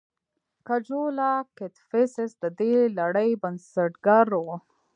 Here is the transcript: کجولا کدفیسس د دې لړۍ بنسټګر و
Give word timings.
کجولا 0.67 1.33
کدفیسس 1.57 2.31
د 2.43 2.45
دې 2.59 2.73
لړۍ 2.99 3.31
بنسټګر 3.41 4.27
و 4.45 4.45